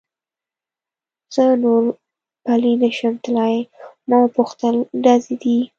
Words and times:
زه 1.33 1.45
نور 1.63 1.83
پلی 2.45 2.73
نه 2.81 2.89
شم 2.97 3.15
تلای، 3.23 3.55
ما 4.09 4.17
و 4.23 4.31
پوښتل: 4.35 4.75
ډزې 5.03 5.35
دي؟ 5.41 5.57